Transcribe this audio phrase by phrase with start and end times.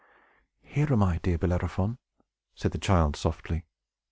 [0.63, 1.99] "Here am I, dear Bellerophon!"
[2.55, 3.65] said the child, softly.